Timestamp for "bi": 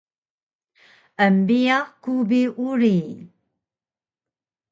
2.27-2.41